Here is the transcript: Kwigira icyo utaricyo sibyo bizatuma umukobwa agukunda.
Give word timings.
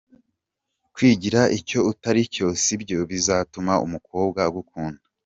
Kwigira 0.93 1.41
icyo 1.57 1.79
utaricyo 1.91 2.47
sibyo 2.63 2.99
bizatuma 3.11 3.73
umukobwa 3.85 4.39
agukunda. 4.47 5.01